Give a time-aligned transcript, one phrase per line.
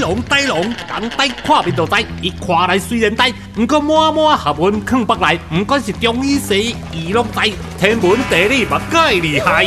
[0.00, 9.66] 龙呆龙，人呆看面就知，伊看来虽然呆，不过满满学问藏北来，不管是中医西医，伊拢知，天文地理嘛介厉害。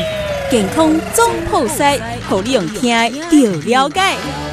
[0.50, 2.96] 健康总铺塞，互你用听
[3.32, 4.53] 就了解。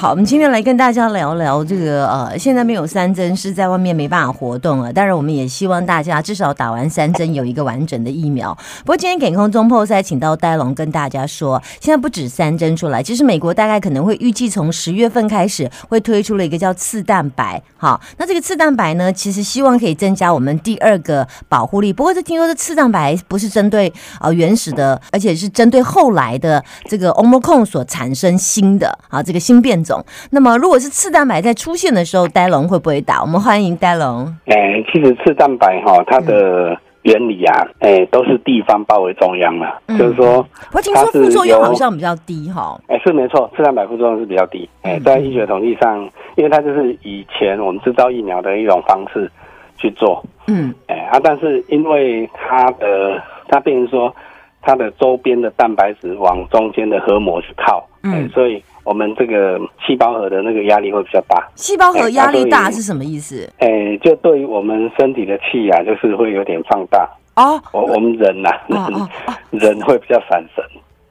[0.00, 4.90] 好，我们今天来跟大家聊聊这个呃，现在没有三针是在外面没办法活动了。
[4.90, 8.56] 当然，我们也希望大家至少打完三针有一个完整的疫苗。
[8.78, 17.62] 不过今天给空中破赛，请到呆龙跟大家说，现在不止三针出来，其实美国大概可能会预计从十月份开始会推出了一个叫次蛋白。
[17.76, 21.92] 好，那这个次蛋白呢，其实希望可以增加我们第二个保护力。
[21.92, 29.89] 不过这听说这次蛋白不是针对呃原始的，而且是针对后来的这个 Omicron 所产生新的啊这个新变种。
[30.30, 33.20] 那么，如果是次蛋白在出现的时候，呆龙会不会打？
[33.20, 34.26] 我们欢迎呆龙。
[34.46, 42.78] 哎，其实次蛋白哈，它的原理啊，哎，都是地方包围中央嘛，就是说，我听说副作用好像比较低哈。
[42.88, 44.68] 哎，是没错，次蛋白副作用是比较低。
[44.82, 49.30] 哎，在医学统计上，因为它就是以前我们制造疫苗的一种方式
[49.76, 50.22] 去做。
[50.46, 50.74] 嗯。
[50.88, 54.14] 哎啊，但是因为它的它变成说，
[54.62, 58.62] 它的周边的蛋白质往中间的核膜去靠，嗯，所以。
[58.84, 61.48] 我们这个细胞核的那个压力会比较大。
[61.54, 63.48] 细胞核压力大是什么意思？
[63.58, 67.08] 哎，就对于我们身体的气啊，就是会有点放大。
[67.36, 68.50] 哦，我我们人呐，
[69.50, 70.64] 人会比较散神。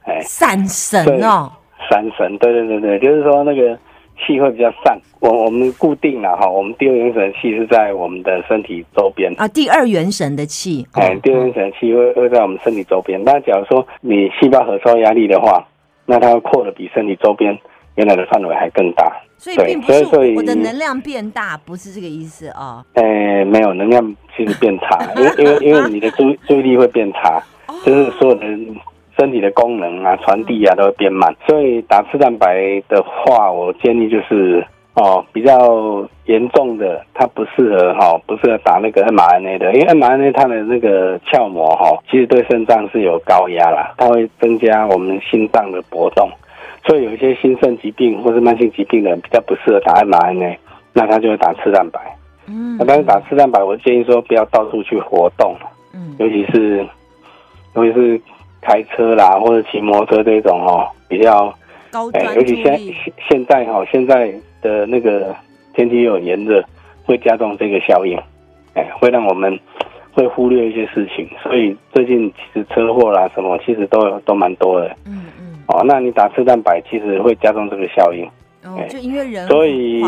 [0.04, 1.50] 哎，散神哦，
[1.88, 3.76] 散神，对对对对，就是说那个
[4.18, 4.98] 气会比较散。
[5.20, 9.46] 我我们固定了哈，我们第二元神的气是在我们的身体周边啊。
[9.48, 13.22] 第二元神的气，哎，第二元神的气会会在我们身体周边。
[13.24, 15.66] 那假如说你细胞核受压力的话。
[16.10, 17.56] 那它扩的比身体周边
[17.94, 22.84] 原来的范围还更大，所以并不是我的能量变大，不是这个意思哦。
[22.94, 27.40] 哎，没有能量其实变差， 因为因为因为你的注注意力会变差，
[27.86, 28.44] 就是所有的
[29.16, 31.32] 身体的功能啊、传递啊都会变慢。
[31.46, 46.28] 所以打次蛋白的话，我建议就是哦，比较严重的它不适合哈，不适合打那个 mRNA 的，因为 mRNA 它的那个鞘膜哈，其实对肾脏是有高压啦，它会增加我们心脏的搏动。
[46.86, 50.56] 所以有一些心肾疾病或是慢性疾病的人比较不适合打 mRNA，
[50.92, 52.00] 那他就会打次蛋白。
[52.48, 55.54] 嗯，那但是打次蛋白，我建议说不要到处去活动，
[55.94, 56.84] 嗯，尤其是
[57.74, 58.20] 尤其是
[58.60, 61.54] 开车啦或者骑摩托车这种哦，比较
[61.90, 65.34] 高哎，尤其现现现在哈，现在的那个
[65.74, 66.62] 天气又炎热，
[67.04, 68.18] 会加重这个效应，
[68.74, 69.58] 哎，会让我们
[70.12, 71.28] 会忽略一些事情。
[71.42, 74.88] 所以最近其实车祸啦什么，其实都都蛮多的。
[75.06, 75.46] 嗯嗯。
[75.66, 78.24] 哦，那你打次蛋白其实会加重这个效应，
[78.64, 80.02] 哦，就因为人，所以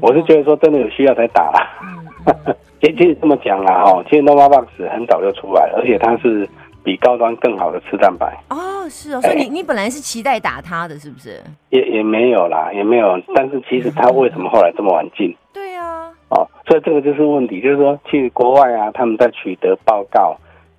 [0.00, 1.68] 我是觉得说真的有需要才打啦。
[1.82, 6.48] 嗯， 其实这么讲啦，哦，其实 Novavax 很早就出来了，而且它是
[6.84, 8.26] 比高端更好的次蛋白。
[8.50, 8.56] 哦，
[8.88, 11.42] 是哦，所以你你本来是期待打他的，是不是？
[11.70, 13.20] 也也没有啦，也没有。
[13.34, 15.34] 但是其实他为什么后来这么晚进？
[15.52, 16.10] 对啊。
[16.30, 20.36] 哦，所以这个就是问题，就是说，其实国外啊，他们在取得报告、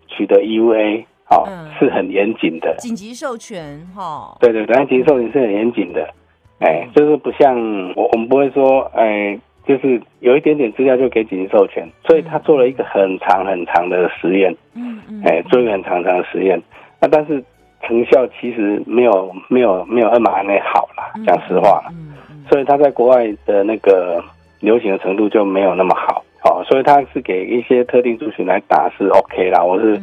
[0.07, 1.05] 取得 EUA。
[1.31, 1.47] 哦，
[1.77, 4.35] 是很严谨的，紧急授权哈。
[4.39, 6.11] 对对对，紧急授权是很严谨的，
[6.57, 7.55] 哎，就是不像
[7.95, 16.59] 我，我们不会说，哎，就是有一点点资料就给紧急授权，所以他做了一个很长很长的实验，嗯嗯，哎，做一个很长长的实验，
[16.99, 17.43] 那但是
[17.89, 24.23] 成效其实没有没有没有 mRNA 好啦，讲实话，嗯嗯，所以他在国外的那个
[24.59, 29.99] 流行的程度就没有那么好，哦，所以他是给一些特定族群来打是 OK 啦，我是。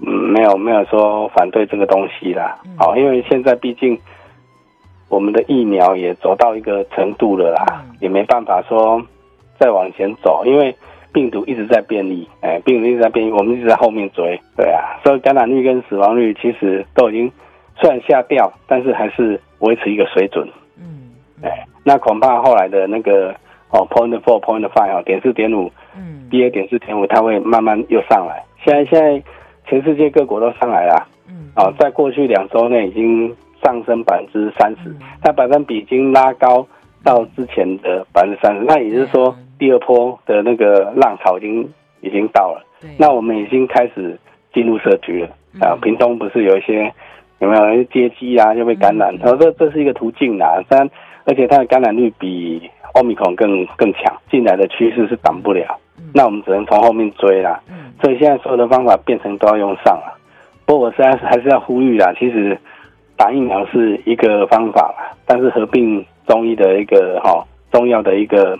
[0.00, 3.96] 嗯，没有没有说反对这个东西啦，好，因为现在毕竟
[5.08, 9.00] 我们的疫苗也走到一个程度了啦，也没办法说
[9.56, 10.74] 再往前走，因为
[11.12, 17.30] 病毒一直在变异，哎，病毒一直在变异，我们一直在后面追，对啊，所以感染率跟死亡率其实都已经
[17.80, 23.32] 虽然下掉，但是还是维持一个水准，嗯，哎，那恐怕后来的那个
[23.70, 29.22] 哦，point four point five 哦，点四点五，嗯，B A 点四点五，它会慢慢又上来，现在现在。
[29.66, 36.66] 全世界各国都上来了，嗯，哦，在过去两周内已经上升百分之三十，那百分比已经拉高
[37.02, 41.66] 到之前的百分之三十，那也就是说第二波的那个浪潮已经
[42.02, 42.62] 已经到了，
[42.98, 44.18] 那我们已经开始
[44.54, 45.28] 进入社区了
[45.60, 45.76] 啊。
[45.82, 46.90] 屏东不是有一些
[47.40, 49.14] 有没有接机啊就被感染？
[49.18, 50.88] 然后这这是一个途径啊，但
[51.24, 55.78] 而且它的感染率比奥密克戎更更强，进来的趋势是挡不了。
[56.12, 57.60] 那我们只能从后面追啦，
[58.00, 60.16] 所以现在所有的方法变成都要用上了。
[60.64, 62.56] 不过我实在是还是要呼吁啦，其实
[63.16, 68.58] 打疫苗是一个方法啦，但是合并中医的一个哈中药的一个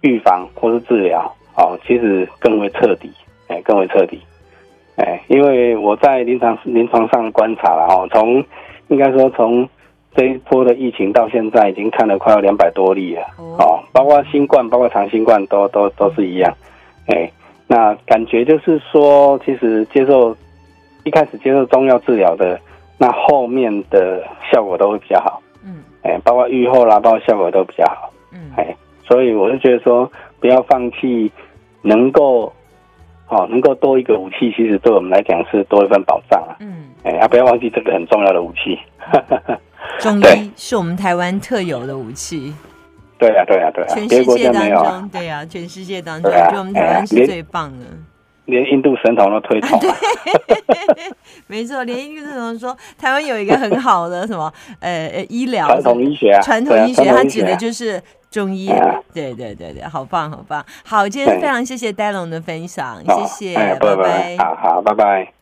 [0.00, 3.10] 预防或是治疗，哦，其实更为彻底，
[3.48, 4.20] 哎，更为彻底，
[4.96, 8.44] 哎，因为我在临床临床上观察了哦，从
[8.88, 9.68] 应该说从
[10.14, 13.22] 这一波的疫情到现在已经看了快要两百多例了，
[13.58, 16.50] 哦，包括新冠，包括长新冠都都都是一样，
[17.08, 17.30] 哎，
[17.66, 20.34] 那感觉就是说，其实接受
[21.04, 22.58] 一开始接受中药治疗的，
[22.96, 30.10] 那后面的效果都会比较好，嗯，哎，包括愈后啦，包括效果都比较好，嗯，哎，所以我就觉得说，
[30.40, 31.30] 不要放弃，
[31.82, 32.50] 能够，
[33.28, 38.78] 哦，能够多一个武器，其实对我们来讲是多一份保障啊，嗯，哎，啊，不要忘记这个很重要的武器。
[39.98, 42.54] 中医是我们台湾特有的武器。
[43.18, 47.86] 对呀，对呀，对呀，全世界当中，对呀，全世界当中，就我们台湾是最棒的。
[48.44, 49.80] 连印度神童都推崇。
[51.48, 58.00] 没错，连印度神童说台湾有一个很好的什么呃呃医疗传统医学啊，传统医学，他指的就是
[58.30, 58.68] 中医。
[59.12, 60.64] 对对对对，好棒好棒。
[60.84, 64.36] 好，今天非常谢谢戴龙的分享，谢谢，拜拜。
[64.38, 65.32] 好好，拜拜。